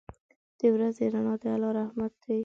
[0.59, 2.39] •د ورځې رڼا د الله رحمت دی.